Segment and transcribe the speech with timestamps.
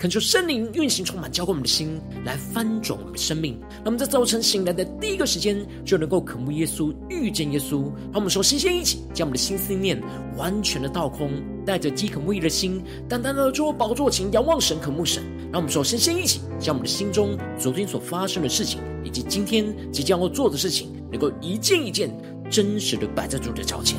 [0.00, 3.60] 恳求圣灵运行充满，浇灌我们的心，来翻转我们的生命。
[3.84, 7.82] 那么在早晨醒来的第一个时间，就能够渴慕耶稣、遇见耶稣。
[8.04, 10.02] 让我们首先先一起将我们的心思念
[10.38, 11.30] 完全的倒空，
[11.66, 15.22] 带着饥渴慕义的心，单单的坐宝座前仰望神、渴慕神。
[15.52, 22.10] 让我们首先先一起将我们的心中昨天所发生的事情，以及今天即将要做的事情，能够一件一件
[22.50, 23.98] 真实的摆在主的脚前。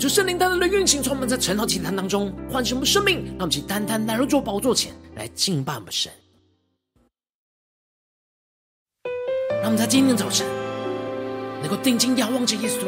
[0.00, 6.10] 就圣灵单单的运行，充满在晨祷祈坛当中，唤醒我们生命，让我们去单单来到主宝座前来敬拜我们神。
[9.60, 10.46] 让我们在今天早晨
[11.60, 12.86] 能够定睛仰望着耶稣，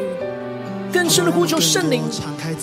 [0.91, 2.01] 更深的呼求圣灵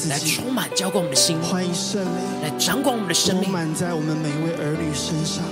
[0.08, 5.44] 来充满浇灌我们的心，欢迎圣灵来掌管我们的生命，充满在我们每一位儿女身上。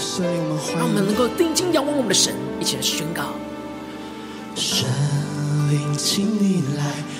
[0.00, 3.22] 圣灵，我们欢，让我们能够定睛仰望我们的神，一起来宣告：
[4.56, 4.84] 圣
[5.70, 7.19] 灵，请你来。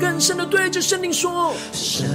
[0.00, 2.06] 更深的对着圣灵说：圣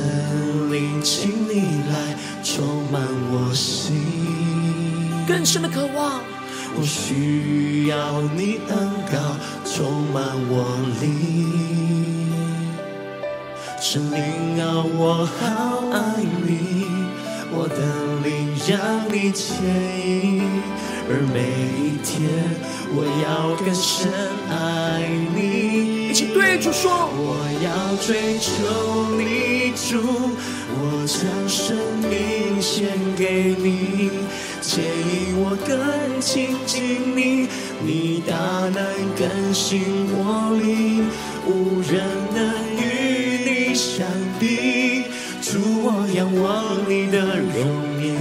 [0.72, 3.02] 灵，请你来充满
[3.32, 3.96] 我心。
[5.28, 6.22] 更深的渴望，
[6.76, 9.18] 我需要你恩膏
[9.66, 12.32] 充满我灵。
[13.82, 14.18] 圣灵
[14.62, 16.86] 啊，我好爱你，
[17.52, 17.78] 我的
[18.24, 18.78] 灵让
[19.12, 19.64] 你牵
[20.16, 20.42] 引，
[21.10, 21.38] 而每
[21.78, 22.12] 一天
[22.96, 24.12] 我要更深
[24.50, 24.52] 爱
[25.36, 26.03] 你。
[26.13, 28.51] 起对主说：我要追求
[29.18, 30.00] 你，主，
[30.75, 31.75] 我将生
[32.07, 32.88] 命献
[33.18, 34.12] 给你，
[34.62, 37.47] 牵引我更亲近你，
[37.81, 38.35] 你大
[38.69, 38.85] 能
[39.18, 39.81] 更新
[40.12, 41.09] 我灵，
[41.47, 42.00] 无人
[42.35, 42.40] 能
[42.78, 44.06] 与你相
[44.40, 45.03] 比，
[45.41, 47.57] 主，我仰望你的容
[48.01, 48.16] 颜，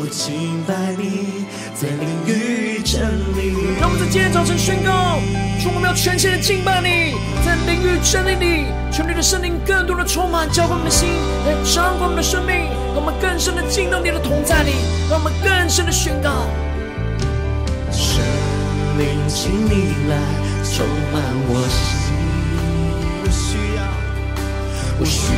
[0.00, 1.44] 我敬拜你，
[1.74, 3.02] 在灵与真
[3.34, 3.74] 理。
[3.80, 5.18] 让我们在今天早晨宣告。
[5.58, 11.08] 主，我们要全心的敬拜你，在灵与真理里，求你的圣灵更多的充满，浇灌我们的心，
[11.44, 14.70] 来掌管我们的生命，让我们更深的进到你的同在里，
[15.10, 16.46] 让我们更深的宣告。
[17.90, 18.22] 圣
[19.02, 20.14] 灵，请你来
[20.62, 21.18] 充满
[21.50, 22.14] 我心，
[23.18, 23.82] 我需要，
[25.00, 25.34] 我需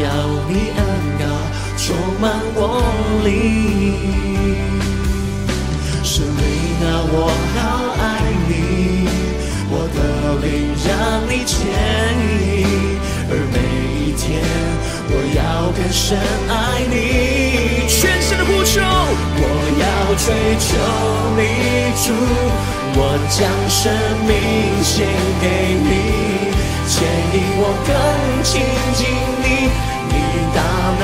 [0.00, 0.08] 要
[0.48, 0.80] 你恩
[1.20, 1.28] 膏
[1.84, 2.78] 充满我
[3.24, 3.98] 灵。
[6.04, 6.30] 圣灵
[6.86, 7.26] 啊，我
[7.56, 7.58] 好
[7.98, 8.00] 爱
[8.46, 8.50] 你。
[9.68, 9.98] 我的
[10.46, 10.46] 灵
[10.86, 10.88] 让
[11.26, 11.58] 你牵
[12.30, 12.62] 引，
[13.28, 13.56] 而每
[13.98, 14.22] 一天
[15.10, 15.42] 我要
[15.72, 16.14] 更深
[16.46, 16.94] 爱你。
[17.88, 18.78] 全身的呼求，
[19.42, 19.44] 我
[19.82, 19.84] 要
[20.22, 20.24] 追
[20.62, 20.70] 求
[21.34, 21.42] 你，
[21.98, 22.06] 主，
[22.94, 23.82] 我将生
[24.22, 24.30] 命
[24.84, 24.94] 献
[25.40, 25.44] 给
[25.82, 25.90] 你，
[26.86, 26.94] 牵
[27.34, 27.90] 引我更
[28.44, 28.62] 亲
[28.94, 29.02] 近
[29.42, 29.44] 你，
[30.12, 30.14] 你
[30.54, 30.62] 大
[31.00, 31.02] 能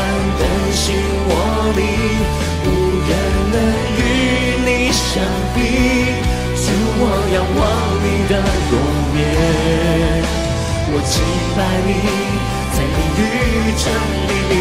[0.69, 1.33] 更新我
[1.77, 1.81] 灵，
[2.63, 2.69] 无
[3.09, 3.11] 人
[3.53, 3.57] 能
[3.97, 3.99] 与
[4.67, 5.25] 你相
[5.55, 5.57] 比。
[6.61, 6.69] 主，
[7.01, 7.61] 我仰望
[8.05, 8.37] 你的
[8.69, 8.77] 容
[9.17, 9.19] 颜，
[10.93, 11.25] 我敬
[11.57, 11.91] 拜你，
[12.77, 13.21] 在你与
[13.81, 13.89] 真
[14.29, 14.53] 理里。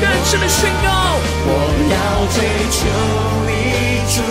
[0.00, 0.86] 更深的宣告，
[1.50, 1.50] 我
[1.90, 1.94] 要
[2.30, 2.38] 追
[2.70, 2.78] 求
[3.48, 3.50] 你，
[4.14, 4.22] 主，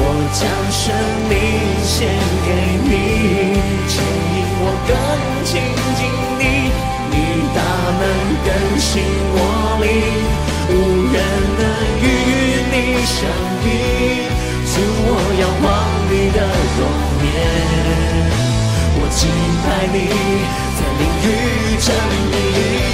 [0.00, 0.02] 我
[0.32, 0.40] 将
[0.72, 0.80] 生
[1.28, 1.36] 命
[1.84, 2.08] 献
[2.46, 2.48] 给
[2.88, 2.90] 你，
[3.86, 3.92] 牵
[7.98, 8.06] 能
[8.44, 9.02] 更新
[9.34, 9.36] 我
[9.82, 9.86] 灵，
[10.70, 10.72] 无
[11.12, 11.16] 人
[11.58, 11.62] 能
[12.00, 12.06] 与
[12.70, 12.74] 你
[13.04, 13.16] 相
[13.62, 13.66] 比。
[14.70, 15.10] 主，我
[15.40, 15.66] 要望
[16.08, 16.38] 你的
[16.78, 16.80] 容
[17.26, 17.26] 颜，
[19.00, 19.26] 我敬
[19.64, 19.96] 拜你，
[20.78, 21.26] 在灵与
[21.82, 21.88] 真
[22.30, 22.34] 理。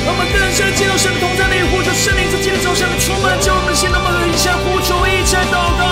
[0.06, 5.84] 我们更深进入同在里，呼求圣灵在己的走向的充满，叫我们心那么一下呼求一切祷告。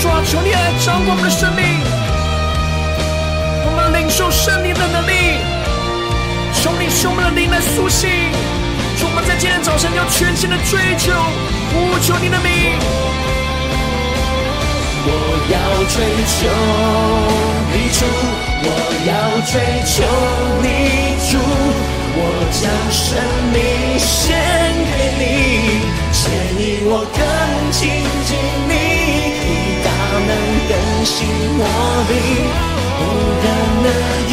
[0.00, 1.73] 抓住你来掌管我们的生命。
[7.04, 8.08] 求我们的灵来苏醒，
[8.96, 11.12] 求我们在今天早晨要全新的追求，
[11.68, 12.80] 呼求你的名。
[15.04, 15.12] 我
[15.52, 16.00] 要追
[16.32, 16.48] 求
[17.68, 18.08] 你主，
[18.64, 18.72] 我
[19.04, 19.12] 要
[19.44, 20.00] 追求
[20.64, 21.36] 你主，
[22.16, 22.24] 我
[22.56, 23.20] 将生
[23.52, 23.60] 命
[24.00, 24.32] 献
[24.88, 26.24] 给你，牵
[26.56, 27.20] 引我更
[27.70, 28.32] 亲近
[28.64, 28.72] 你，
[29.84, 29.92] 大
[30.24, 30.32] 能
[30.72, 30.72] 更
[31.04, 31.28] 新
[31.60, 31.68] 我
[32.08, 32.16] 灵，
[32.96, 33.04] 无
[33.44, 33.46] 人
[33.84, 33.92] 能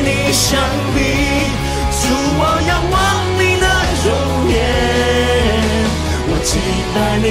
[0.00, 0.56] 你相
[0.96, 1.67] 比。
[2.08, 2.10] 主，
[2.40, 2.96] 我仰望
[3.36, 3.68] 你的
[4.08, 4.08] 容
[4.48, 4.56] 颜，
[6.30, 6.56] 我期
[6.94, 7.26] 待你。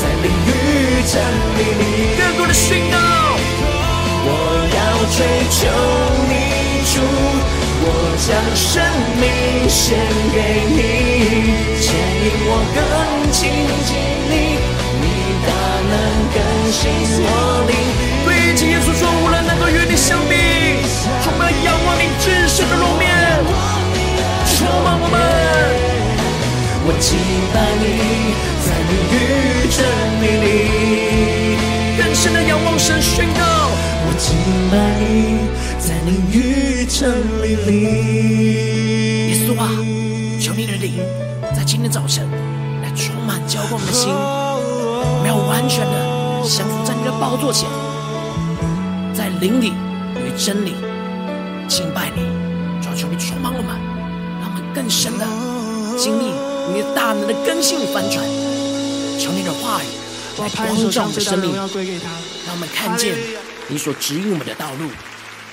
[0.00, 0.50] 在灵与
[1.04, 1.12] 真
[1.58, 2.96] 理里，更多的宣告。
[4.24, 4.28] 我
[4.72, 4.80] 要
[5.12, 5.18] 追
[5.52, 5.58] 求
[6.30, 6.32] 你
[6.88, 7.04] 主，
[7.84, 7.86] 我
[8.24, 8.72] 将生
[9.20, 10.00] 命献
[10.32, 10.36] 给
[10.72, 10.80] 你，
[11.84, 11.92] 牵
[12.24, 12.78] 引我更
[13.30, 13.38] 亲
[13.84, 13.90] 近
[14.30, 14.32] 你，
[15.02, 15.04] 你
[15.44, 15.48] 大
[15.90, 15.92] 能
[16.32, 16.36] 更
[16.72, 16.80] 新
[17.20, 17.28] 我
[17.68, 17.70] 灵。
[18.24, 20.32] 对主耶稣说，无人能够与你相比，
[34.50, 35.38] 我敬拜你，
[35.78, 37.70] 在灵与真理里。
[39.30, 39.70] 耶稣啊，
[40.40, 40.94] 求你的灵
[41.54, 42.28] 在今天早晨
[42.82, 44.10] 来充满浇灌我们的心，
[45.22, 45.92] 没有完全的
[46.48, 47.68] 降服在你的宝座前，
[49.14, 49.72] 在灵里
[50.16, 50.74] 与真理
[51.68, 52.22] 敬拜你，
[52.82, 53.70] 主要求你充满我们，
[54.40, 55.24] 让我们更深的
[55.96, 56.24] 经历。
[56.74, 58.24] 你的大能的更新与翻转，
[59.18, 59.86] 求你的话语
[60.40, 63.16] 来光照我们的生命，让我们看见
[63.70, 64.90] 你所指引我们的道路。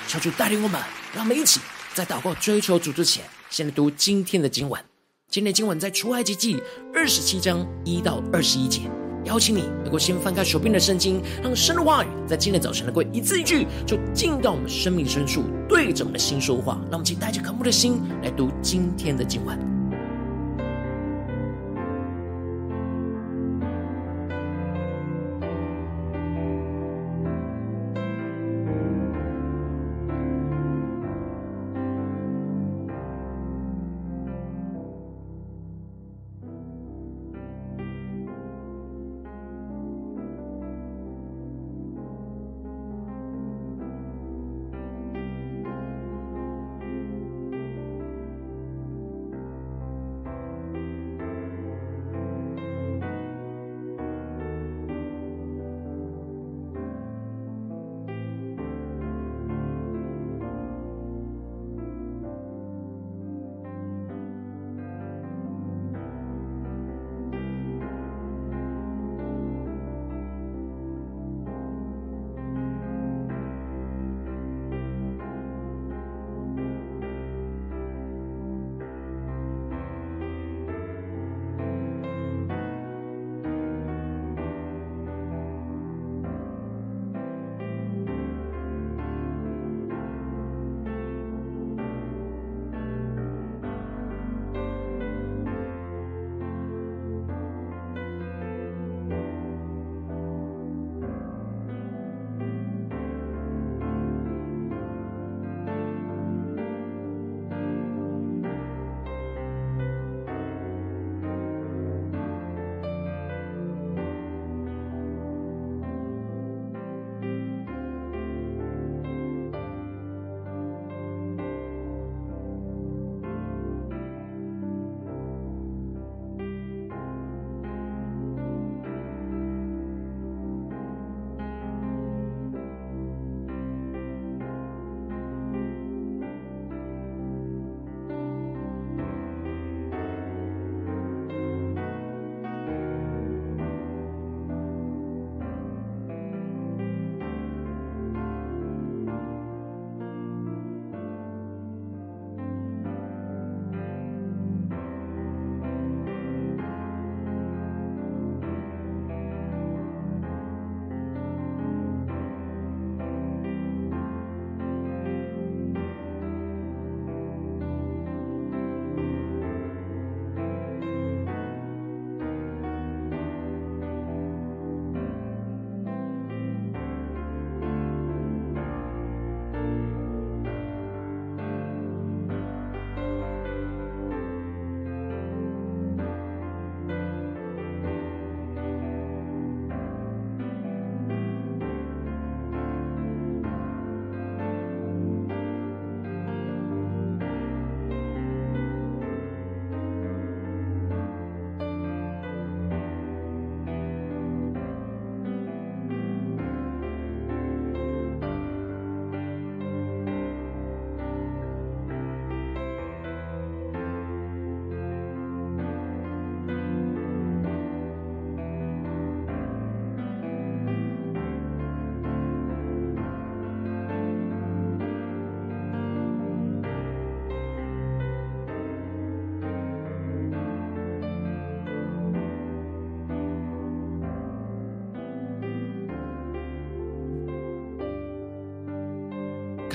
[0.07, 0.81] 求主带领我们，
[1.13, 1.59] 让我们一起
[1.93, 4.83] 在祷告追求主之前，先来读今天的经文。
[5.29, 6.59] 今天经文在出埃及记
[6.95, 8.81] 二十七章一到二十一节。
[9.25, 16.75] 邀请你能够先翻开手边的圣经，让神的话语在今天早晨能够一字一句就进到我们生命深处，对着我们的心说话。
[16.89, 19.76] 让我们一起带着渴慕的心来读今天的经文。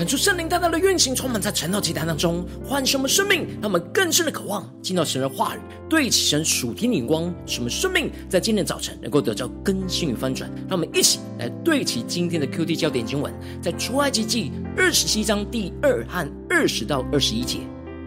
[0.03, 10.51] 恳求圣灵大大的运行，充满在晨祷祭坛当中，唤醒我们生命，让我们更深的渴望进到神的话语，对齐神属天的眼光，使我们生命在今天早晨能够得到更新与翻转。
[10.67, 17.59] 让我们一起来对齐今天的 QT 焦点经文，在出埃及记二十七章第二和二十到二十一节，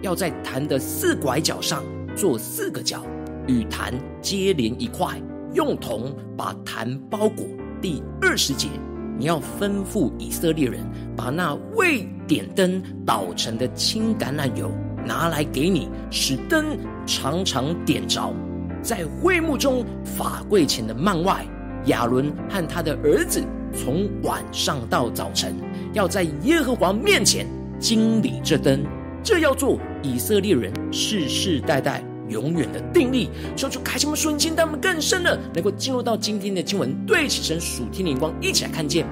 [0.02, 1.82] 要在坛的四拐角上
[2.14, 3.06] 做四个角，
[3.46, 5.18] 与坛接连一块，
[5.54, 7.46] 用铜把坛包裹。
[7.80, 8.68] 第二十节。
[9.18, 10.80] 你要吩咐以色列人，
[11.16, 14.70] 把那未点灯捣成的青橄榄油
[15.04, 18.32] 拿来给你，使灯常常点着。
[18.82, 21.44] 在会幕中法柜前的幔外，
[21.87, 23.42] 亚伦和他的儿子
[23.73, 25.54] 从晚上到早晨，
[25.92, 27.46] 要在耶和华面前
[27.78, 28.85] 经理这灯，
[29.23, 39.06] 这要做以色列人世世代代永远的定力，说出开启我们瞬间，让我们更深的能够进入到今天的经文，对起神属天的眼光，一起来看见，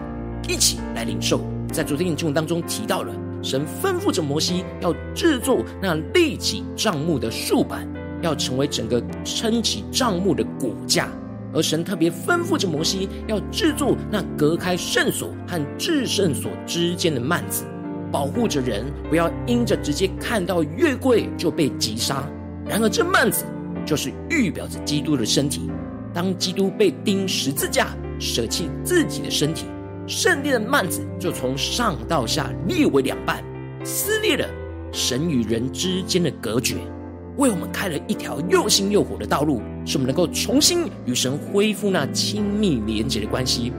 [0.49, 1.40] 一起来领受。
[1.73, 7.88] 在昨天的经文当中提到了，神吩咐着摩西要制作那立起帐幕的竖板，
[8.23, 11.06] 要成为整个撑起帐幕的骨架；
[11.52, 17.64] 而神特别吩咐着摩西要制作那隔开圣所和至圣所之间的幔子，
[18.12, 22.25] 保护着人不要因着直接看到月桂就被击杀。
[22.66, 23.44] 然而，这幔子
[23.85, 25.71] 就是预表着基督的身体。
[26.14, 29.66] 当基督被钉十字架，舍弃自己的身体，
[30.06, 33.44] 圣殿的幔子就从上到下裂为两半，
[33.85, 34.49] 撕裂了
[34.92, 36.76] 神与人之间的隔绝，
[37.37, 43.73] 为我们开了一条又新又活的道路，使我们能够重新与神恢复那亲密连结的关系。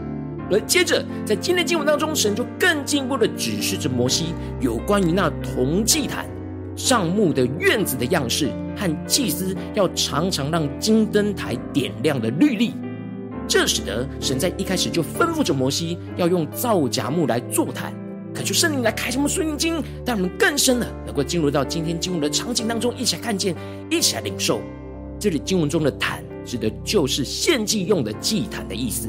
[0.52, 6.28] 而接着，在今天的经文当中，神就更进一步的指示着摩西有关于那铜祭坛。
[6.76, 12.74] 帐幕的院子的样式和祭司要常常让金灯台点亮的律例，
[13.48, 17.94] 这使得神在一开始就吩咐着摩西要用皂荚木来做坛。
[18.34, 23.56] 可求圣灵来开什么顺经，让我们更深的能够进入到今天经文的场景当中，一起来看见，
[23.90, 24.60] 一起来领受。
[25.18, 29.08] 这里经文中的坛指的就是献祭用的祭坛的意思，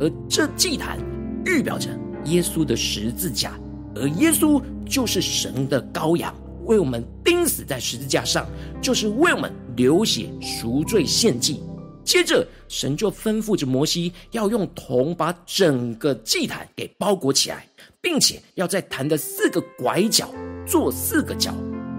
[0.00, 0.98] 而这祭坛
[1.44, 1.90] 预表着
[2.24, 3.52] 耶稣的十字架，
[3.94, 6.34] 而耶稣就是神的羔羊。
[6.72, 8.46] 为我们钉死在十字架上，
[8.80, 11.62] 就是为我们流血赎罪献祭。
[12.02, 17.66] 接着，神就吩咐着摩西，要用铜把整个祭坛给包裹起来，
[18.00, 20.30] 并且要在坛的四个拐角
[20.66, 21.54] 做四个角，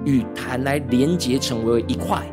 [0.06, 2.27] 与坛来连接成为一块。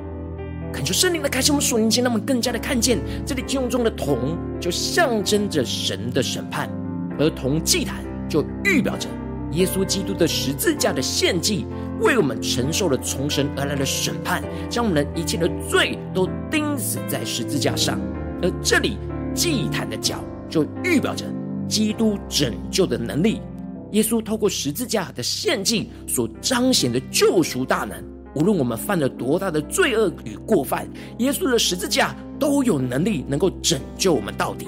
[0.73, 6.71] 恳求圣灵的开启我们属灵心，让我们更加的看见这里经文中的铜，就象征着神的审判，
[7.19, 9.09] 而铜祭坛就预表着
[9.53, 11.67] 耶稣基督的十字架的献祭。
[12.01, 18.01] 为我们承受了从神而来的审判，将我们的一切的罪都钉死在十字架上。
[18.43, 18.97] 而这里
[19.35, 21.27] 祭坛的脚就预表着
[21.69, 23.41] 基督拯救的能力。
[23.93, 28.03] 耶稣透过十字架的献祭所彰显的救赎大能，
[28.35, 30.89] 无论我们犯了多大的罪恶与过犯，
[31.19, 34.67] 耶稣的十字架都有能力能够拯救我们到底。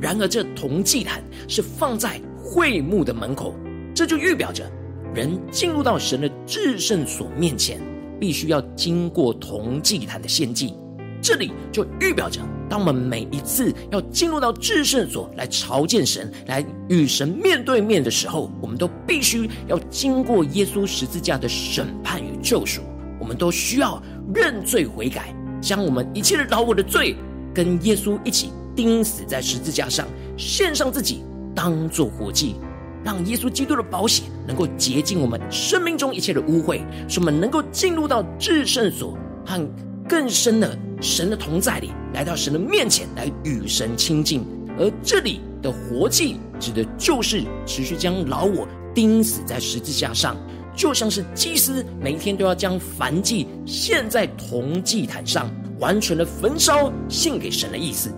[0.00, 3.54] 然而，这铜祭坛是放在会幕的门口，
[3.94, 4.70] 这就预表着。
[5.14, 7.80] 人进入到神的至圣所面前，
[8.18, 10.74] 必须要经过同祭坛的献祭。
[11.22, 22.80] 这里就预表着，当我们每一次要进入到至圣所来朝见神、来与神面对面的时候，我们都必须要经过耶稣十字架的审判与救赎。
[23.18, 24.02] 我们都需要
[24.34, 27.14] 认罪悔改，将我们一切的老我的罪
[27.52, 30.06] 跟耶稣一起钉死在十字架上，
[30.38, 31.22] 献上自己
[31.54, 32.54] 当做活祭。
[33.04, 39.68] 让耶稣基督的宝血能够洁净我们生命中一切的污秽，使我们能够进入到至圣所和
[40.08, 44.44] 更深的神的同在里，来到神的面前来与神亲近。
[44.78, 50.36] 而这里的活祭指的就是持续将老我钉死在十字架上，
[50.74, 58.10] 就像是祭司每一天都要将燔祭献在铜祭坛上，完全的焚烧献给神的意思。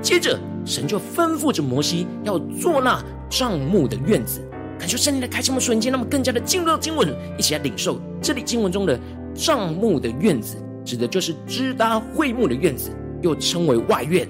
[0.00, 3.02] 接着，神就吩咐着摩西要做那。
[3.30, 4.40] 帐幕的院子，
[4.78, 8.96] 感谢圣灵的开启，我们瞬间，让我们更加的进入到经文，一起来领受这里经文中的
[9.34, 12.90] 帐幕的院子，指的就是支搭会幕的院子，
[13.22, 14.28] 又称为外院，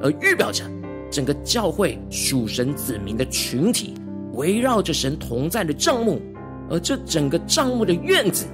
[0.00, 0.62] 而预表着
[1.10, 3.94] 整个教会属神子民的群体，
[4.34, 6.22] 围绕着神同在的帐幕。
[6.70, 8.46] 而这整个帐幕的院子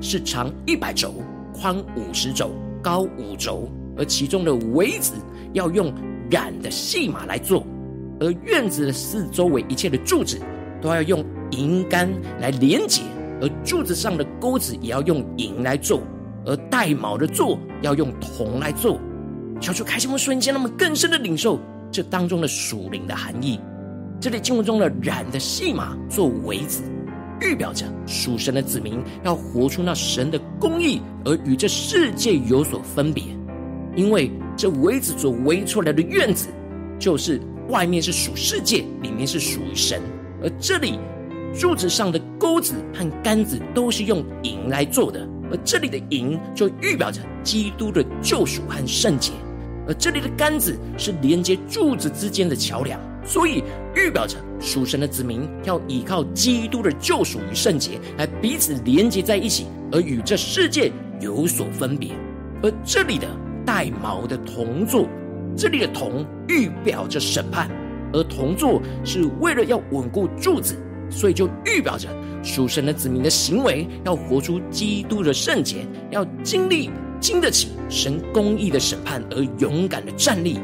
[0.00, 1.14] 是长一百肘，
[1.52, 5.14] 宽五十肘，高五肘，而其中的围子
[5.52, 5.92] 要用
[6.30, 7.66] 染的细麻来做。
[8.20, 10.40] 而院子的四周围一切的柱子
[10.82, 13.02] 都要用银杆来连接，
[13.40, 16.02] 而柱子上的钩子也要用银来做，
[16.44, 18.98] 而带卯的座要用铜来做。
[19.60, 21.60] 求主开心我们瞬间，那么更深的领受
[21.92, 23.60] 这当中的属灵的含义。
[24.20, 26.82] 这里经文中的染的细麻做苇子，
[27.40, 33.22] 预表着属神的子民要活出那神的公义，而与这世界有所分别。
[33.98, 36.46] 因为这围子所围出来的院子，
[37.00, 40.00] 就是外面是属世界，里面是属于神。
[40.40, 41.00] 而这里
[41.52, 49.32] 柱子上的钩子和杆子都是用银来做的，而这里的银就预表着基督的救赎和圣洁，
[49.88, 53.64] 而这里的杆子是连接柱子之间的桥梁，所以
[53.96, 62.12] 预表着属神的子民要依靠基督的救赎与圣洁来彼此连接在一起，而与这世界有所分别。
[62.62, 63.26] 而这里的
[63.68, 65.06] 带毛的铜座，
[65.54, 67.68] 这里的铜预表着审判。
[68.14, 70.74] 而铜座是为了要稳固柱子，
[71.10, 72.08] 所以就预表着
[72.42, 76.88] 属神的子民的行为要活出基督的圣洁，要经历
[77.20, 80.58] 经得起神公义的审判而勇敢的站立。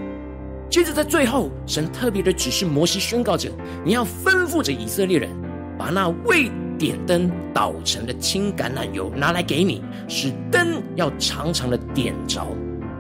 [0.71, 3.51] 接着在最后，神特别的指示摩西宣告着：
[3.85, 5.29] 你要吩咐着以色列人，
[5.77, 12.47] 把那未点灯捣成的青橄榄油拿来给你，使灯要常常的点着。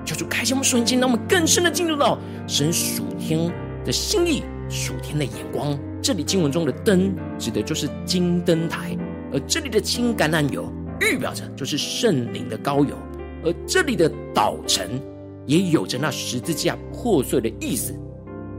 [0.04, 3.50] 求主开启我们属灵，让我们更深的进入到神属天
[3.84, 5.78] 的心意，属天的眼光。
[6.02, 8.96] 这里经文中的灯，指的就是金灯台；
[9.32, 12.94] 而这里的青橄榄油，预表着就是圣灵的膏油；
[13.42, 14.86] 而这里的捣成，
[15.46, 17.94] 也有着那十字架破碎的意思。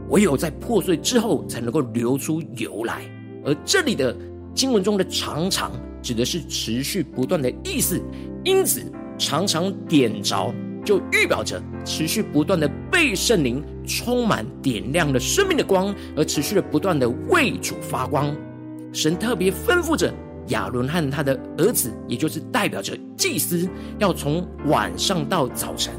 [0.08, 3.02] 唯有在破碎之后，才能够流出油来。
[3.44, 4.16] 而这里的
[4.52, 5.70] 经文中的常常，
[6.02, 8.02] 指的是持续不断的意思。
[8.44, 8.82] 因此，
[9.16, 10.52] 常常点着。
[10.86, 18.32] 就预表着持续不断的被圣灵充满、点亮了生命的光，而持续的不断的为主发光。
[18.92, 20.14] 神特别吩咐着
[20.48, 23.68] 亚伦和他的儿子，也就是代表着祭司，
[23.98, 25.92] 要从晚上到早晨，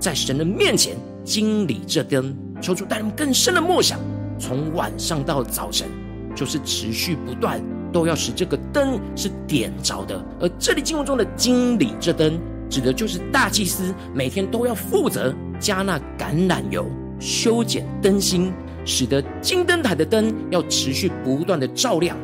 [0.00, 2.34] 在神的面前经理这灯。
[2.62, 4.00] 求主带人更深的默想，
[4.38, 5.86] 从晚上到早晨，
[6.34, 10.24] 就是持续不断都要使这个灯是点着的。
[10.40, 12.40] 而这里经文中的经理这灯。
[12.74, 18.52] 指的就是大祭司每天都要负责加那橄榄油，修剪灯芯，
[18.84, 22.16] 使得金灯台的灯要持续不断的照亮。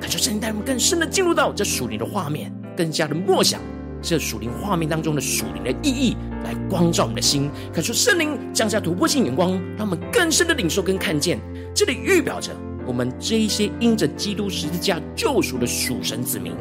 [0.00, 3.60] 可就圣灵带我们更深的进入到这属灵的画面，更加的默想
[4.02, 7.48] 这属灵画面当中的属灵的意义，来光照我们的心。
[7.72, 11.38] 可就圣灵降下突破性眼光，让我们更深的领受跟看见。
[11.72, 12.50] 这里预表着
[12.84, 16.52] 我们这一些因着基督十字架救赎的属神子民，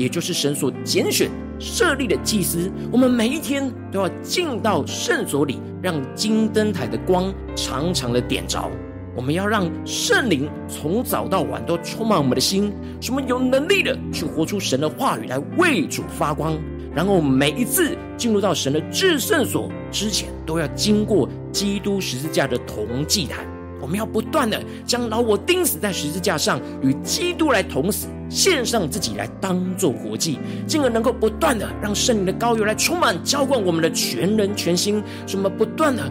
[0.00, 1.30] 也就是神所拣选。
[1.58, 8.70] 设立的祭司，我们每一天都要进到圣所里，让金灯台的光常常的点着。
[9.14, 16.58] 我们要让圣灵从早到晚都充满我们的心，使我们有能力的去活出神的话语来为主发光。
[16.94, 23.46] 然后每一次进入到神的至圣所之前，都要经过基督十字架的铜祭坛。
[23.80, 36.02] 我们要不断的将老我钉死在十字架上，与基督来同死，献上自己来当做活祭，进而能够不断的让圣灵的膏油来充满浇灌我们的全人全心，什么不断的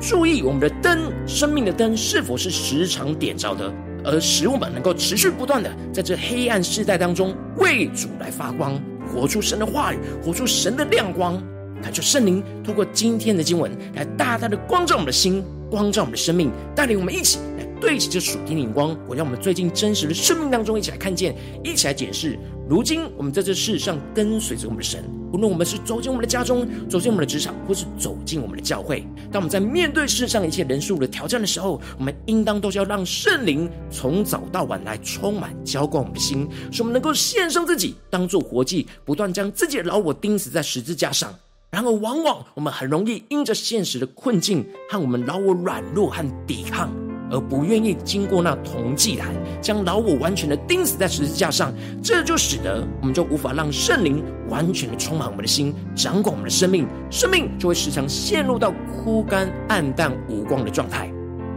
[0.00, 3.72] 注意我们的灯，生命的灯是否是时常点着的，
[4.04, 8.80] 而使我们能够持续不断的在这黑暗世代当中为主来发光，
[9.12, 11.42] 活出神的话语，活出神的亮光。
[11.82, 15.44] 感谢圣灵透过今天的经文来大大的光照我们的心。
[15.70, 18.96] 光照我们的生命，带领我们一起来对齐这属天的眼光。
[19.08, 22.38] 我让我们最近真实的生命当中，一起来看见，一起来解释。
[22.68, 41.32] 如今我们在这世上跟随着我们的神，无论我们是走进我们的家中，走进我们的职场，或是走进我们的教会，当我们在面对世上一切人事物的挑战的时候，我们应当都是要让圣灵从早到晚来充满浇灌我们的心，使我们能够献上自己，当做活祭，不断将自己的老我钉死在十字架上。
[41.76, 46.90] 然而，往往我们很容易因着现实的困境和我们老我软弱和抵抗，
[47.30, 51.70] 而不愿意经过那铜祭坛，将老我完全的钉死在十字架上。
[52.02, 61.12] 这就使得我们就无法让圣灵完全的充满我们的心，掌管我们的生命，生命就会时常陷入到枯干、暗淡、无光的状态。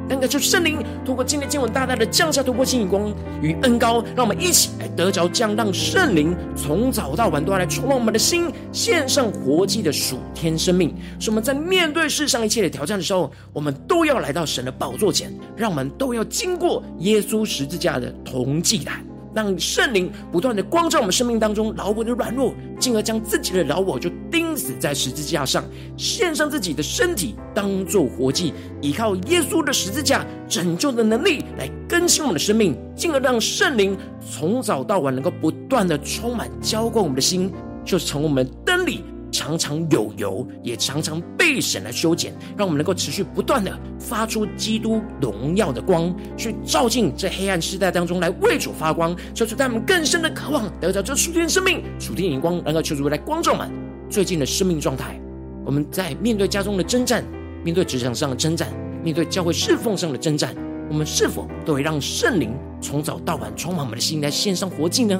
[0.09, 10.93] 但求圣灵通过今天经文大大的降下突破性眼光与恩膏，让我们一起来得着降，让圣灵从早到晚都要来触摸我们的心，献上活祭的属天生命。
[11.19, 19.08] 使我们在面对世上一切的挑战的时候，我们都要来到神的宝座前，让我们都要经过耶稣十字架的同祭坛。
[19.33, 25.63] 让圣灵不断的光照我们生命当中老我的软弱，进而将自己的老我就钉死在十字架上，
[25.97, 37.51] 献上自己的身体当做活祭，依靠耶稣的十字架拯救的能力来更新我们的生命，进而让圣灵从早到晚能够不断的充满浇灌我们的心，
[37.85, 39.03] 就成我们灯里。
[39.49, 53.67] 常常有油，也常常被神来修剪，让我们能够持续不断的发出基督荣耀的光，去照进这黑暗世代当中来为主发光，求主带我们更深的渴望得到这属天生命、属天荧光，能够求主来光照们
[54.07, 55.19] 最近的生命状态。
[55.65, 57.23] 我们在面对家中的征战，
[57.63, 58.69] 面对职场上的征战，
[59.03, 60.55] 面对教会侍奉上的征战，
[60.89, 65.19] 我们是否都会让圣灵从早到晚充满我们的心，来献上活祭呢？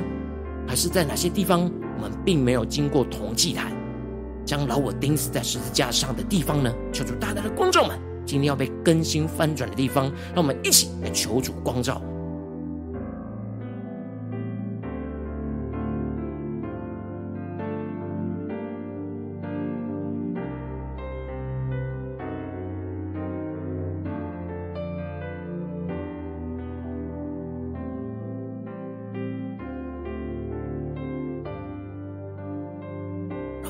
[0.68, 1.62] 还是在哪些地方
[1.98, 3.72] 我们并没有经过铜祭坛，
[4.50, 6.74] 将老我钉死在十字架上的地方呢？
[6.92, 12.02] 求主大大的光照们，今天要被更新翻转的地方，让我们一起来求主光照。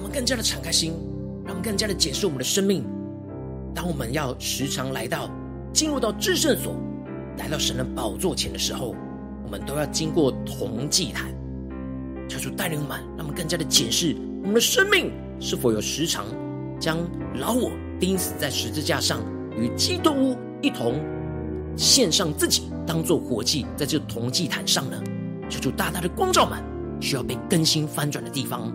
[0.09, 0.93] 更加的敞开心，
[1.45, 2.83] 让我们更加的解释我们的生命。
[3.73, 5.29] 当我们要时常来到、
[5.71, 6.75] 进入到至圣所，
[7.37, 8.95] 来到神的宝座前的时候，
[9.43, 11.31] 我们都要经过铜祭坛。
[12.27, 16.25] 求主带领我们，让我们更加的解释我们的生命是否有时常
[16.79, 16.97] 将
[17.39, 19.19] 老我钉死在十字架上，
[19.57, 20.99] 与基督一同
[21.75, 25.01] 献上自己，当做活祭，在这铜祭坛上呢？
[25.49, 26.61] 求主大大的光照们，
[26.99, 28.71] 需要被更新翻转的地方。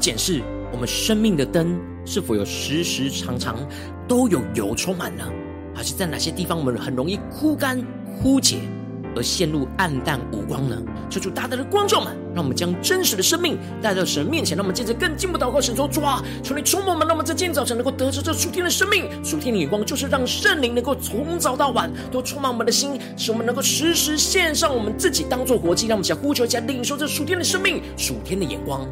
[0.00, 3.56] 检视我们生命的灯是否有时时常常
[4.08, 5.24] 都有油充满呢？
[5.74, 7.80] 还是在哪些地方我们很容易枯干
[8.20, 8.58] 枯竭
[9.14, 10.76] 而陷入暗淡无光呢？
[11.10, 19.08] 求主大大的光照们，让我们将真实的生命带到神面前，让我们接着更进一步祷告，神说：主啊，求你充满我们，让我们在今天早晨能够得着这属天的生命。
[19.24, 28.88] 属天的眼光就是让圣灵能够从早到晚都充满我们的心，使我们能够时时献上我们自己当做活祭，让我们想呼求一下，领受这属天的生命、属天的眼光。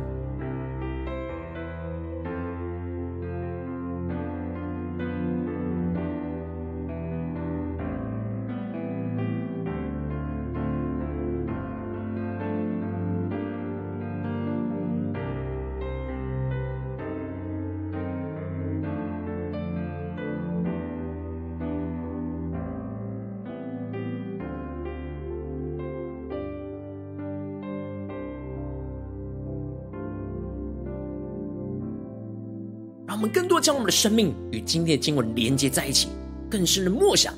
[33.28, 36.08] 更多将我们的生命与今天的经文连接在一起，
[36.50, 37.34] 更深的默想，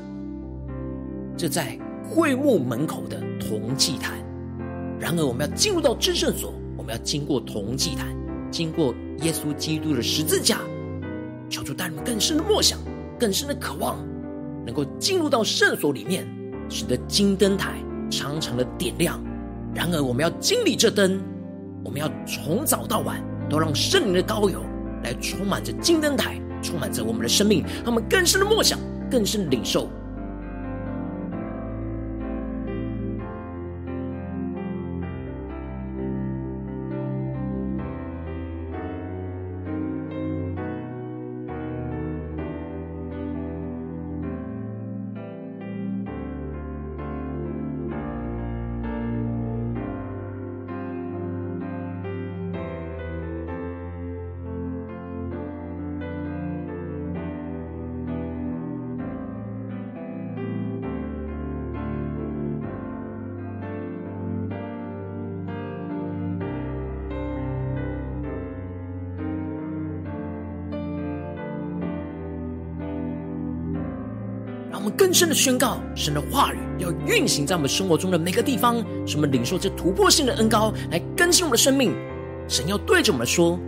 [1.37, 4.19] 这在会幕门口的铜祭坛。
[4.99, 8.09] 然而，我们要进入到至圣所，我们要经过铜祭坛，
[8.51, 10.59] 经过耶稣基督的十字架。
[11.49, 12.79] 求主带你们更深的默想，
[13.19, 13.99] 更深的渴望，
[14.65, 16.27] 能够进入到圣所里面，
[16.69, 19.19] 使得金灯台长长的点亮。
[19.75, 21.21] 然而，我们要经历这灯，
[21.85, 24.63] 我们要从早到晚都让圣灵的膏油。
[25.15, 28.79] 充满着金灯台，充满着我们的生命，他们更深的默想，
[29.11, 29.89] 更深的领受。
[75.11, 81.93] 更深的宣告，神的话语要运行在我们生活中的每个地方，使我们领受这突破性的恩膏，来更新我们的生命。
[82.47, 83.59] 神要对着我们说：“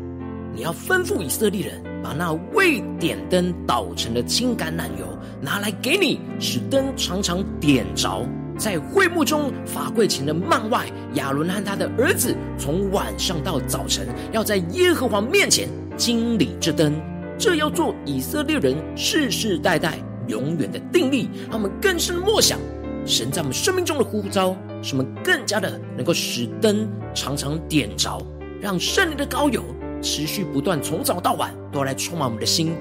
[0.55, 8.25] 你要吩咐以色列人，把那未点灯捣成的轻橄榄油拿来给你，使灯常常点着。
[8.57, 16.95] 在会幕中法柜前的幔外，亚伦和他的儿子从晚上到早晨，要在耶和华面前经理这灯。
[17.37, 19.99] 这要做以色列人世世代代。”
[20.33, 22.59] 永远的定力，让我们更深默想
[23.05, 28.19] 神在我们生命中的呼召，使我们更加的能够使灯常常点着，
[28.61, 29.63] 让圣灵的膏油
[30.01, 32.73] 持续不断，从早到晚都要来充满我们的心，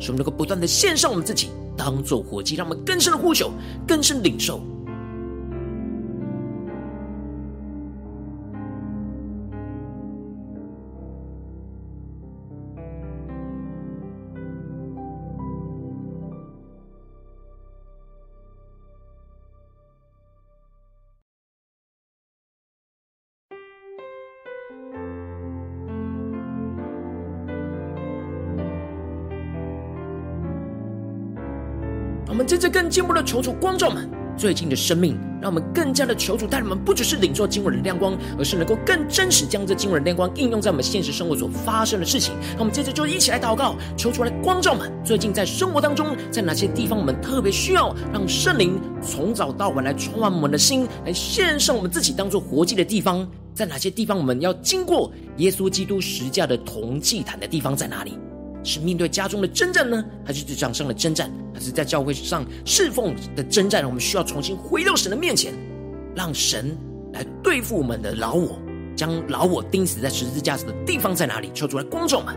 [0.00, 3.52] 使我们能够不断的献上我们自己，当做火祭，让我们更深的呼求，
[3.86, 4.60] 更深领受。
[32.88, 42.34] 进步的求主光照们最近的生命，让我们更加的求主带领我们，不只是领受经文的亮光，而是能够更真实将这经文的亮光应用在我们现实生活所发生的事情。
[42.52, 58.18] 那我们接着就一起来祷告，求主来光照们最近在生活当中，在哪些地方我们特别需要让圣灵从早到晚来充满我们的心，来献上我们自己当做活祭的地方，在哪些地方我们要经过耶稣基督十架的铜祭坛的地方在哪里？
[58.66, 63.86] 是面对家中的征战呢，还是职场上的征战，还是在教会上侍奉的征战？
[63.86, 65.54] 我们需要重新回到神的面前，
[66.14, 66.76] 让神
[67.12, 68.58] 来对付我们的老我，
[68.96, 71.50] 将老我钉死在十字架上的地方在哪里？
[71.54, 72.34] 求主来光照们。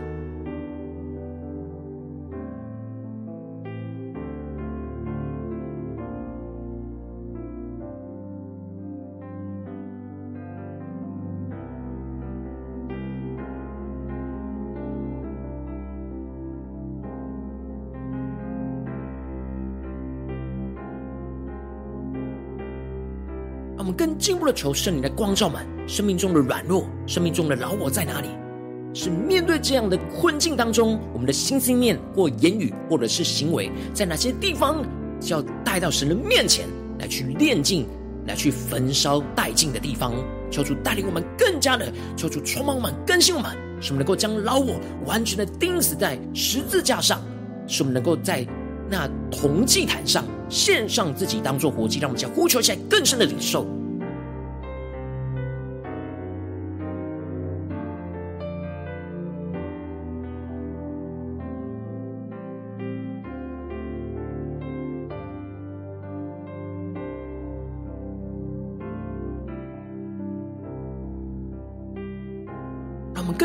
[23.92, 28.28] 更进一步的求圣灵的光照们生命中的软弱，生命中的老我在哪里？
[28.92, 34.84] 是面对这样的困境当中，我们的心思念或言语，或者是行为，在哪些地方
[35.20, 36.66] 是要带到神的面前
[36.98, 37.86] 来去炼净，
[38.26, 40.12] 来去焚烧殆尽的地方？
[40.50, 43.50] 求主带领我们更加的，求主充满我们，更新我们，
[43.80, 44.74] 使我们能够将老我
[45.06, 47.22] 完全的钉死在十字架上，
[47.68, 48.44] 使我们能够在
[48.88, 50.24] 那铜祭坛上。
[50.48, 53.64] 献上自己当做活祭，让我们将呼求起来更深的领受。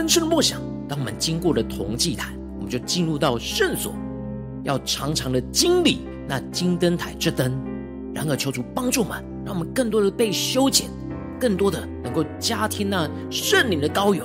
[0.06, 3.92] 更深的默想，当我们经过了铜祭坛，我们就进入到圣所，
[4.64, 6.02] 要常常的经历。
[6.28, 7.52] 那金灯台这灯，
[8.14, 10.88] 然而求主帮助我们，让我们更多的被修剪，
[11.40, 14.24] 更多的能够加添那圣灵的膏油，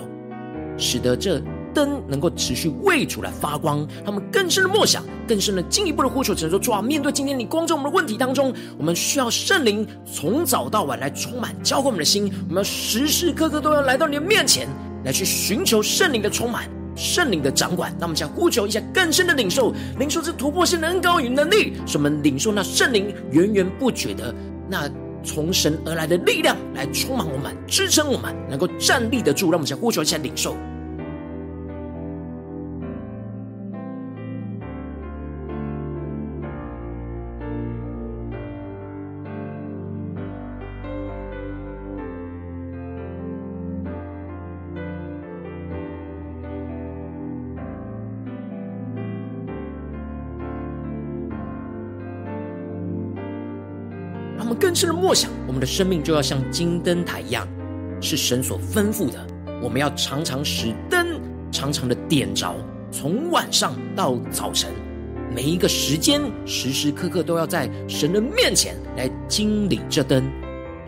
[0.76, 1.40] 使得这
[1.72, 3.78] 灯能够持续为主来发光。
[4.04, 14.68] 让我们更深的默想，更深的进一步的呼求，只能说主啊，面对今天你光照我们的问题当中，我们需要圣灵从早到晚来充满浇灌我们的心，我们要时时刻刻都要来到你的面前，
[15.04, 16.68] 来去寻求圣灵的充满。
[16.96, 24.34] 圣灵的掌管，那我们想呼求一下更深的领受，领受这突破性的恩膏与能力，使我们领受那圣灵源源不绝的
[24.68, 24.90] 那
[25.22, 29.46] 从神而来的力量，来充满我们，支撑我们，能够站立得住。
[29.46, 30.54] 让我们想呼求一下领受。
[54.80, 57.46] 更深的默想，我们的生命就要像金灯台一样，
[58.00, 59.26] 是神所吩咐的。
[59.62, 61.20] 我们要常常使灯
[61.52, 62.56] 常常的点着，
[62.90, 64.70] 从晚上到早晨，
[65.36, 70.24] 每一个时间，时时刻刻都要在神的面前来经历这灯。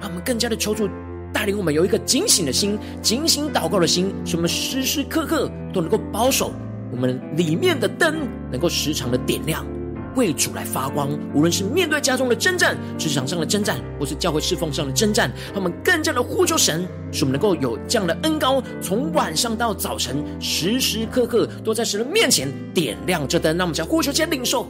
[0.00, 0.88] 让我们更加的求主
[1.30, 6.50] 带领我们有一个警醒的心，警醒祷告的心，使我们时时刻刻都能够保守
[6.90, 9.66] 我们里面的灯，能够时常的点亮。
[10.14, 23.56] 为主来发光，无论是面对家中的征战、职场上的征战，或是教会侍奉上的征战，他们更加的呼求神，使我们能够有这样的恩高，从晚上到早晨，时时刻刻都在神的面前点亮这灯。
[23.56, 24.66] 那我们将呼求先领受。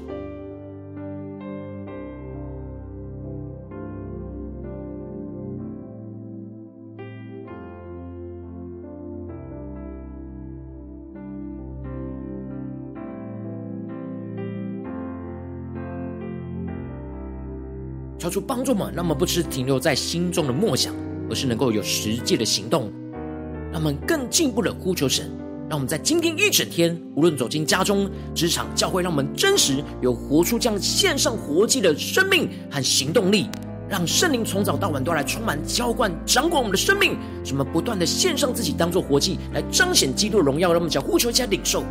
[18.22, 20.94] 求出帮助们，让我们不只是停留在心中的默想，
[21.28, 22.88] 而是能够有实际的行动。
[23.72, 25.28] 让我们更进一步的呼求神，
[25.68, 33.48] 让我们在今天一整天，无论走进家中、职场、教会，让我们真实有活出这样线上活祭的生命和行动力，
[33.88, 40.68] 让圣灵从早到晚都来充满、浇灌、掌管我们的生命，使我们不断的献上自己，当做活祭，来彰显基督的荣耀。
[40.68, 41.82] 让我们将呼求加领受。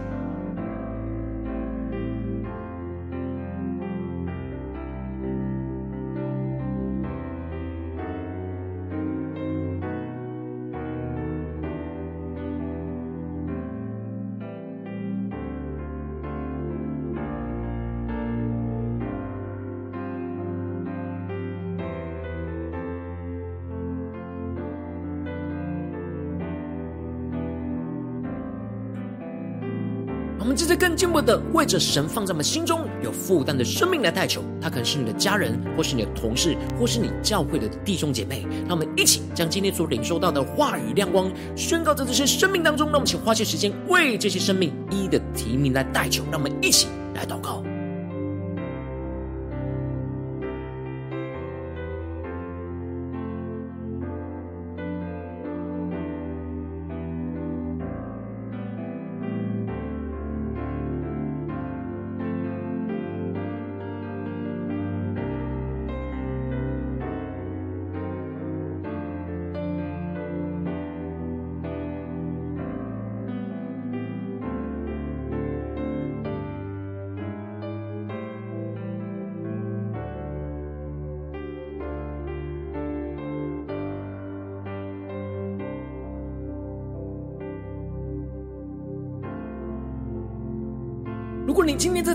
[30.82, 38.48] 更进一步的为着神放在我们心中有负担的生命来代求，他可能是你的家人，或是你的同事，或是你教会的弟兄姐妹。
[38.68, 42.88] 让我们一起将今天所领受到的话语亮光宣告在这些生命当中。
[42.88, 46.24] 让我们请花些时间为这些生命一一的提名来代求。
[46.32, 47.62] 让我们一起来祷告。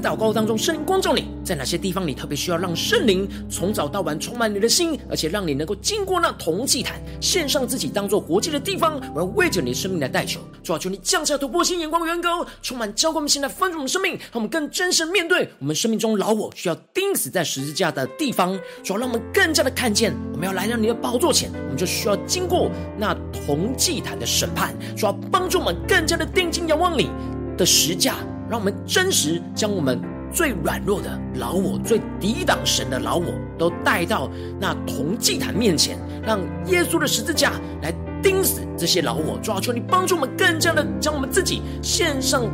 [0.06, 10.38] 祷告当中，圣灵光照你，在哪些地方你特别需要让圣灵从早到晚充满你的心，而且让你能够经过那铜祭坛，献上自己当做活祭的地方，我要为着你的生命来代求。
[10.62, 18.56] 主啊，求你降下突破性眼光，远高，充满浇灌我们现在丰盛的生命，让我们更真实面对我们生命中老我需要钉死在十字架的地方。
[18.84, 24.72] 主啊，让我们更加的看见，我们要来到你的宝座前，我们就需要经过那铜祭坛的审判。
[24.96, 27.10] 主啊，帮助我们更加的定睛仰望你
[27.58, 28.14] 的十架。
[28.48, 30.00] 让我们真实将我们
[30.32, 33.26] 最软弱的老我、最抵挡神的老我，
[33.59, 34.30] 都带到
[34.61, 39.38] 那铜祭坛面前，让耶稣的十字架来钉死这些老我。
[39.42, 42.44] 主啊，求你帮助我们，更加的将我们自己献上，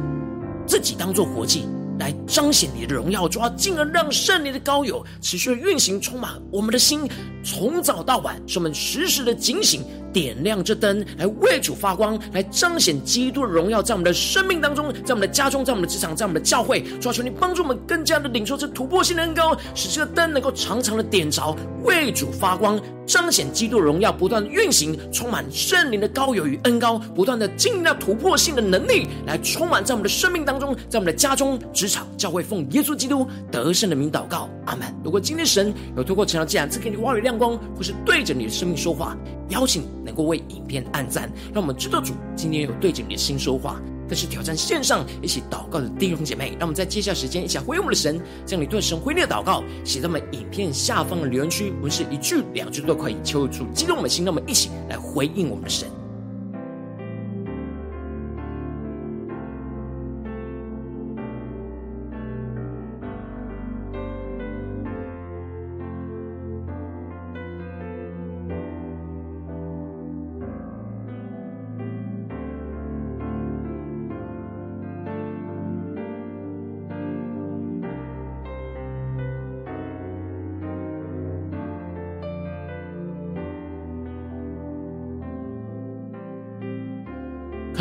[0.66, 1.66] 自己当做活祭，
[1.98, 3.28] 来彰显你的荣耀。
[3.28, 7.08] 主啊，进而让圣灵的膏油持续运行，充满我们的心，
[7.42, 9.82] 从早到晚，使我们时时的警醒。
[10.12, 16.82] 点亮这灯，来为主发光，来彰显基督的荣耀，在我们的生命当中，在我们的家中，在我们的职场，在我们的教会。
[17.00, 34.86] 主啊，求你帮助我们更加的领受这突破性的恩膏，使这个灯能够常常的点着，为主发光，彰显基督的荣耀，不断的运行，充满圣灵的膏油与恩膏，不断的经历那突破性的能力，来充满在我们的生命当中，在我们的家中、职场、教会，奉耶稣基督得胜的名祷告，阿门。
[35.04, 39.16] 如果今天神有透过晨祷祭坛赐给你话语亮光，或是对着你的生命说话，
[39.48, 43.80] 邀请能够为影片按赞，让我们知道主今天有对着你的心说话。
[44.08, 55.88] 但是挑战线上一起祷告的弟兄姐妹，让我们在接下来时间一起回应我们的神，将你对神回应的祷告写在我们影片下方的留言区，不是一句两句都可以，求主激动我们的心，让我们一起来回应我们的神。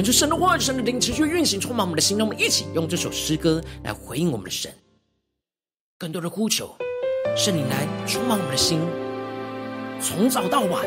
[0.03, 2.17] 求神的话语、神的灵持续运行，充满我们的心。
[2.17, 4.71] 让我们一起用这首诗歌来回应我们的神。
[5.99, 6.73] 更多的呼求，
[7.37, 8.79] 圣灵来充满我们的心，
[10.01, 10.83] 从早到晚，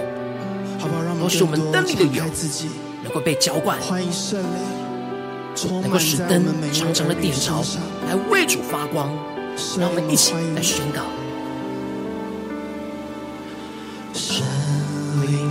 [1.20, 2.24] 都是我们灯里的油，
[3.04, 3.78] 能够被浇灌，
[5.80, 7.62] 能够使灯长长的点着，
[8.08, 9.08] 来为主发光。
[9.78, 11.02] 让我们一起来宣告：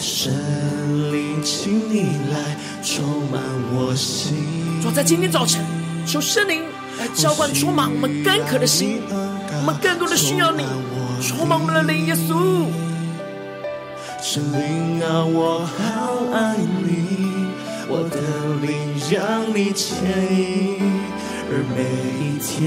[0.00, 0.32] 圣
[1.12, 3.42] 灵，请你来充满
[3.72, 4.80] 我心。
[4.82, 5.62] 主在今天早晨。”
[6.06, 6.62] 求圣灵
[6.98, 10.64] 来浇灌充满我们干渴的心，我们更多的需要你，
[11.20, 12.64] 充满我们的灵，耶稣。
[14.20, 17.48] 神灵啊，我好爱你，
[17.86, 18.16] 我的
[18.66, 20.80] 灵让你牵引，
[21.50, 21.84] 而每
[22.18, 22.66] 一天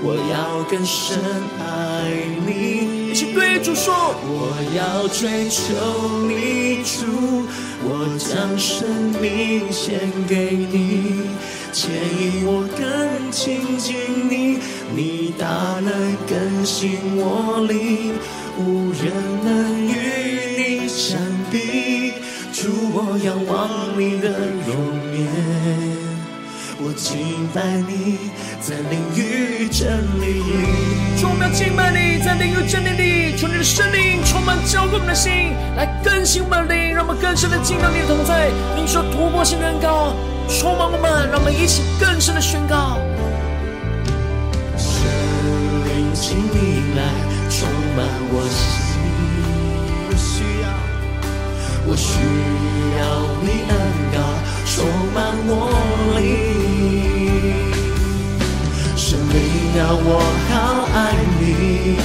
[0.00, 1.18] 我要更深
[1.58, 2.08] 爱
[2.46, 2.99] 你。
[3.26, 3.94] 对主说，
[4.24, 5.62] 我要追求
[6.26, 7.46] 你主，
[7.82, 8.86] 我将生
[9.20, 9.98] 命献
[10.28, 11.28] 给你，
[11.72, 13.96] 牵引我更亲近
[14.28, 14.58] 你，
[14.94, 15.46] 你大
[15.80, 18.14] 能更新我灵，
[18.58, 19.12] 无人
[19.44, 19.48] 能
[19.86, 19.90] 与
[20.56, 20.88] 你。
[20.88, 21.18] 相
[21.50, 22.12] 比，
[22.52, 24.28] 主，我仰望你的
[24.66, 24.70] 容
[25.16, 26.09] 颜，
[26.82, 31.20] 我敬拜你，在灵与真理里。
[31.20, 38.50] 主，我们要敬拜你，在灵与真理里，求你的圣灵充满浇灌我们的心，来更新我们的灵，让我们更深的进到你的同在。
[38.74, 40.16] 你说突破性的恩膏，
[40.48, 42.96] 充满我们，让我们一起更深的宣告。
[44.78, 45.04] 圣
[45.84, 47.04] 灵，请你来
[47.50, 48.88] 充满我心。
[51.86, 52.20] 我需
[53.00, 53.02] 要
[53.42, 53.74] 你恩
[54.12, 54.16] 膏
[54.64, 55.18] 充满
[55.48, 55.50] 我
[56.20, 56.49] 灵，
[59.80, 60.20] 命啊，我
[60.50, 60.52] 好
[60.94, 60.98] 爱
[61.40, 61.96] 你，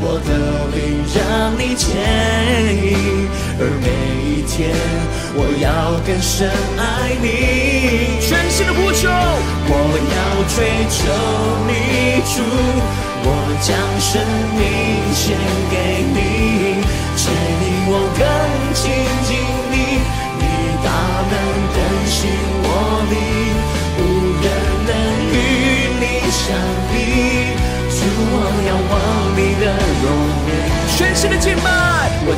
[0.00, 0.30] 我的
[0.72, 0.78] 灵
[1.14, 1.18] 让
[1.58, 1.86] 你牵
[2.84, 3.86] 引，而每
[4.24, 4.56] 一天
[5.34, 5.66] 我要
[6.06, 6.48] 更深
[6.78, 6.80] 爱
[7.20, 7.26] 你。
[8.20, 10.16] 全新的呼求，我要
[10.54, 10.56] 追
[10.88, 10.98] 求
[11.66, 11.70] 你
[12.22, 12.36] 主，
[13.24, 13.26] 我
[13.60, 13.68] 将
[14.00, 14.22] 生
[14.56, 14.62] 命
[15.12, 15.36] 献
[15.70, 15.74] 给
[16.14, 16.16] 你，
[17.16, 17.20] 牵
[17.64, 18.22] 引我更
[18.74, 19.07] 近。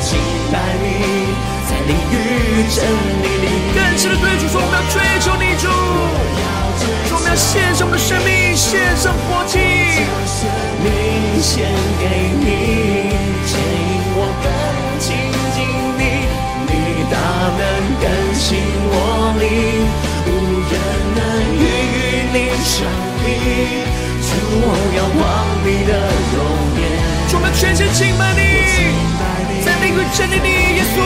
[0.01, 0.19] 敬
[0.51, 0.87] 拜你，
[1.69, 2.15] 在灵与
[2.75, 2.83] 真
[3.23, 5.69] 理里，更深的对主说，我们要追求你主，
[7.07, 9.61] 说我们要献上我们的生命，献上活祭，
[10.25, 10.49] 生
[10.83, 11.69] 命献
[12.01, 13.13] 给你，
[13.45, 14.49] 牵引我更
[14.99, 15.07] 亲
[15.55, 15.59] 近
[16.01, 16.03] 你，
[16.67, 16.73] 你
[17.13, 17.15] 大
[17.61, 17.61] 能
[18.01, 18.49] 更新
[18.89, 19.85] 我灵，
[20.27, 20.29] 无
[20.67, 20.75] 人
[21.15, 21.21] 能
[21.61, 21.63] 与
[22.33, 22.89] 你相
[23.23, 23.85] 比，
[24.25, 24.29] 主，
[24.65, 25.23] 我要望
[25.63, 25.93] 你的
[26.33, 26.41] 容
[26.81, 26.83] 颜。
[27.33, 28.41] 我们全心敬拜你，
[28.75, 28.90] 在
[29.91, 31.03] 灵与真理里，耶稣，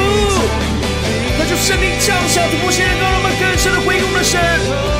[1.38, 4.36] 那就圣灵降下突破性的高，让我们更深的回应我们的神，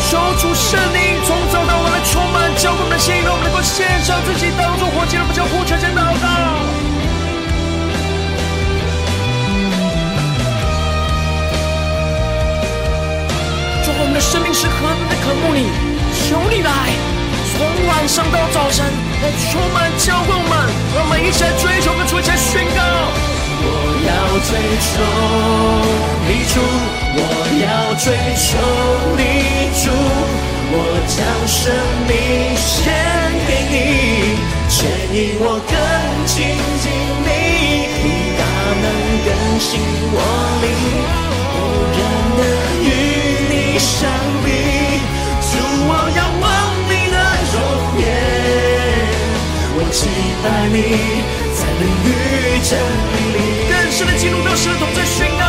[0.09, 6.26] 求主圣灵从早到晚来充满浇灌我们的心，让我们能够献上自己当作活祭，让我们将呼求先祷告。
[13.85, 15.68] 主，我们的生命是何等的渴慕你，
[16.24, 16.72] 求你来。
[17.55, 18.80] 从晚上到早晨，
[19.22, 20.57] 来充满浇灌我们，
[20.97, 23.34] 让我们一起来追求，跟主一起来宣告。
[23.67, 23.69] 我
[24.07, 24.11] 要
[24.45, 24.51] 追
[24.85, 24.93] 求
[26.27, 26.55] 你主，
[27.17, 27.21] 我
[27.65, 28.05] 要追
[28.37, 28.47] 求
[29.17, 29.23] 你
[29.81, 29.85] 主，
[30.71, 30.77] 我
[31.09, 31.61] 将生
[32.09, 32.12] 命
[32.57, 32.69] 献
[33.47, 33.75] 给你，
[34.69, 34.77] 牵
[35.15, 35.73] 引我更
[36.27, 36.33] 亲
[36.83, 36.85] 近
[37.25, 37.29] 你，
[38.03, 38.07] 你
[38.39, 38.43] 大
[38.83, 38.87] 能
[39.25, 39.71] 更新
[40.12, 40.19] 我
[40.62, 40.67] 灵，
[41.55, 41.59] 无
[41.97, 41.99] 人
[42.37, 42.43] 能
[42.85, 42.87] 与
[43.49, 43.93] 你相
[44.45, 44.47] 比，
[45.41, 45.53] 主，
[45.87, 46.45] 我要望
[46.89, 47.17] 你的
[47.53, 47.57] 容
[48.01, 48.03] 颜，
[49.77, 49.79] 我。
[49.95, 50.01] 期
[50.43, 50.77] 待你
[51.55, 52.07] 在灵与
[52.65, 52.71] 真
[53.95, 55.45] 理里，更深的进入到神的同在宣告，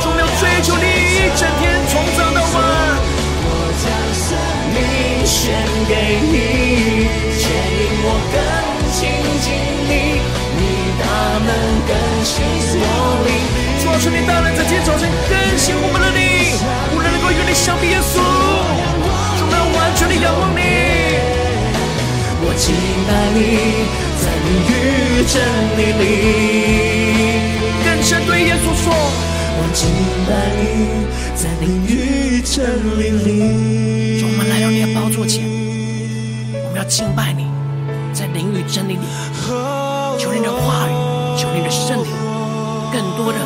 [0.00, 2.56] 终要追求你一整天，从早到晚。
[3.44, 3.84] 我将
[4.16, 4.32] 生
[4.72, 4.80] 命
[5.26, 5.52] 献
[5.86, 5.92] 给
[6.32, 6.34] 你，
[7.36, 8.34] 牵引我更
[8.96, 8.98] 亲
[9.44, 9.52] 近
[9.88, 9.92] 你，
[10.56, 10.60] 你
[10.96, 11.04] 大
[11.44, 11.52] 能
[11.86, 11.92] 更
[12.24, 12.32] 新
[12.80, 12.84] 我
[13.26, 13.30] 灵。
[13.82, 16.56] 主啊，求你大能在今天早晨更新我们的灵，
[16.94, 18.16] 无人能够与你相比，耶稣，
[19.38, 20.60] 终要完全的仰望你。
[22.44, 22.72] 我敬
[23.06, 23.38] 拜你，
[24.16, 24.72] 在灵与
[25.28, 25.36] 真
[25.76, 27.01] 理里，
[28.42, 29.88] 耶稣说：我敬
[30.26, 32.66] 拜你，在灵与真
[32.98, 34.18] 理里。
[34.18, 37.46] 主，我们来到你的宝座前，我们要敬拜你，
[38.12, 39.00] 在灵与真理里，
[40.18, 40.92] 求你的话语，
[41.38, 42.10] 求你的圣灵，
[42.90, 43.38] 更多的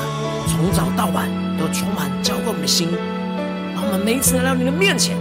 [0.49, 1.29] 从早到晚
[1.59, 2.89] 都充满浇灌我们的心，
[3.75, 5.17] 让我们每一次来到你的面前，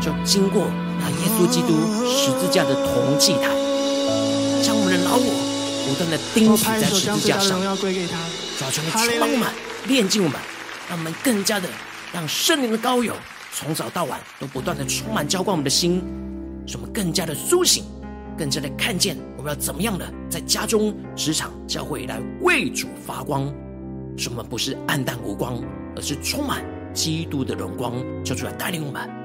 [0.00, 0.66] 就经过。
[1.00, 1.74] 那耶稣基督
[2.06, 3.50] 十字架的铜祭台，
[4.62, 5.53] 将我们的老我
[5.86, 9.52] 不断的钉死在十字架上，抓住你充满
[9.86, 10.40] 炼净我们，
[10.88, 11.68] 让我们更加的
[12.12, 13.14] 让圣灵的膏油
[13.52, 16.02] 从早到晚都不断的充满浇灌我们的心，
[16.66, 17.84] 使我们更加的苏醒，
[18.36, 23.52] 更加的看见我们要怎么样的在家中、职场、教会来为主发光，
[24.16, 25.62] 使我们不是暗淡无光，
[25.96, 29.23] 而是充满基督的荣光，就出来带领我们。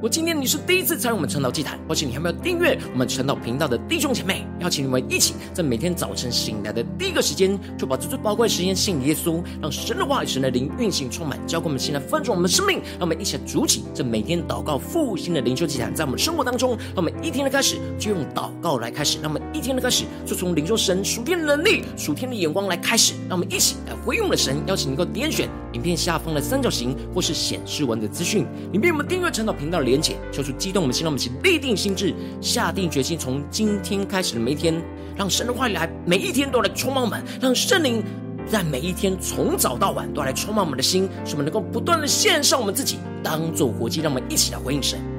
[0.00, 14.78] 我今天你是第一次参与我们晨祷祭坛，或是你还没有订阅我们晨祷频道的弟兄姐妹，邀请你们一起在每天早晨醒来的第一个时间，就把这最宝贵的时间献给耶稣，让神的话语、神的灵运行充满，交给我们现在分盛我们的生命，让我们一起来主起这每天祷告。
[14.78, 34.74] 复兴的灵修祭坛，在我们生活当中，让我们一天的开始就用祷告来开始，让我们一天的开始就从领受神属天的能力、属天的眼光来开始，让我们一起来回应我们的神，邀请你能够点选影片下方的三角形或是显示文的资讯，里面我们订阅晨祷频道连结，求主激动我们心，让我们一起立定心志，下定决心，从今天开始的每一天，
[35.16, 38.02] 让神的话语来每一天都来充满我们，让圣灵
[38.46, 45.17] 在每一天从早到晚都来充满我们的心，使我们能够不断的献上我们自己，当做活祭，让我们一起来回应神。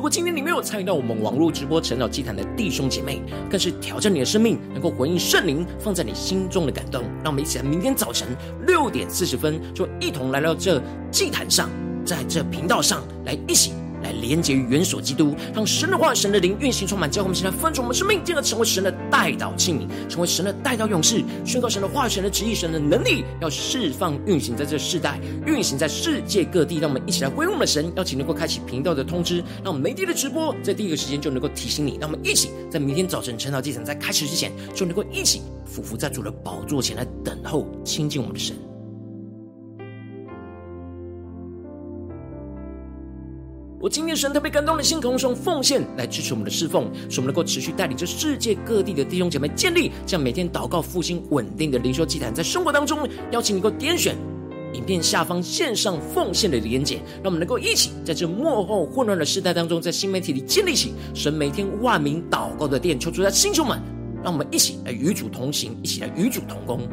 [0.00, 3.20] 如果今天你没有参与到我们网络直播成长祭坛的弟兄姐妹，
[3.50, 7.02] 更是挑战你的生命，能够回应圣灵放在你心中的感动。
[7.22, 8.26] 让我们一起来，明天早晨
[8.66, 10.80] 六点四十分，就一同来到这
[11.10, 11.68] 祭坛上，
[12.02, 13.74] 在这频道上来一起。
[14.02, 26.78] 来连接于元首基督，让神的话、神的灵运行充满，教会我们现在分出我们生命，进而成为神的代祷器皿，成为神的代祷勇士，宣告神的话、神的旨意、神的能力，要释放运行在这世代，运行在世界各地。
[26.78, 31.98] 让我们一起来归我们的神，邀请能够开启频道的通知，让我们每天的直播在第一个时间就能够提醒你。
[32.00, 38.56] 让我们一起在明天早晨晨祷祭坛在开始之前，就能够一起俯伏在主的宝座前来等候亲近我们的神。
[43.80, 54.14] 我今天神特别感动的心，同时用奉献来支持我们的侍奉，使我们能够持续带领着世界各地的弟兄姐妹建立这样每天祷告复兴稳定的灵修祭坛，在生活当中邀请你能够点选
[54.74, 63.80] 影片下方线上奉献的连结，让我们能够一起在这幕后混乱的时代当中，在新媒体里建立起神每天万名祷告的殿，求主在星球们，
[64.22, 66.86] 让我们一起来与主同行，一起来与主同工。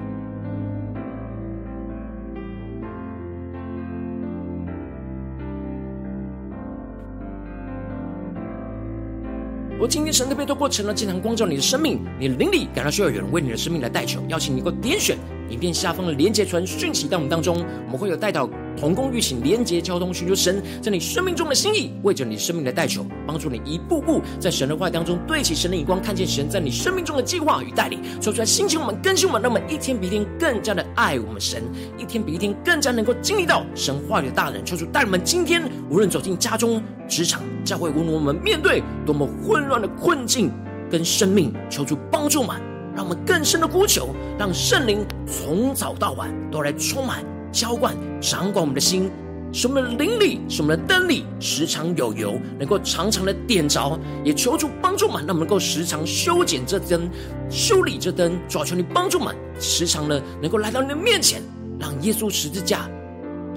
[9.79, 15.15] 我今天神特别透过程呢，经常光照你的生命，你的灵里感到需要有人为你的生命来代求，邀请你过点选
[15.49, 31.63] 影片下方的连结传讯息到我们当中，我们会有代祷同工预请连结交通，寻求神在你生命中的心意，为着你生命的代求，帮助你一步步在神的话当中对齐神的眼光，看见神在你生命中的计划与带领，说出来兴起我们更新我们，让我们一天比一天更加的爱我们神，
[31.97, 40.51] 一天比一天更加能够经历到神话语的大能，求主带我们今天无论走进家中、职场、教会，无论我们面对多么混乱的困境
[40.89, 42.55] 跟生命，求主帮助我们，
[42.97, 49.07] 让我们更深的呼求，让圣灵从早到晚都来充满、浇灌、掌管我们的心，
[49.53, 53.99] 使我们的灵里、使我们的灯里时常有油，能够常常的点着。
[54.23, 57.07] 也求主帮助我们，让我们能够时常修剪这灯、
[57.51, 58.35] 修理这灯。
[58.49, 61.39] 主啊，求你帮助我们，时常的能够来到你的面前，
[61.79, 62.89] 让耶稣十字架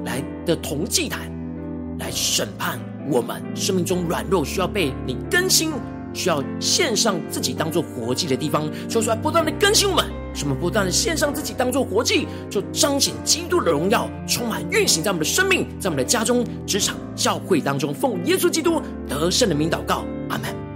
[0.04, 1.32] 来的同祭坛
[1.98, 2.78] 来审判。
[3.10, 5.72] 我们生命中软弱，需要被你更新，
[6.12, 10.04] 需要献上自己当做活祭的地方，说出来不断的更新我们，
[10.34, 20.69] 什么不断的献上自己当做活祭，就彰显基督的荣耀，充满运行在我们的生命，在我们的家中、职场、教会当中，奉耶稣基督得胜的名祷告，阿门。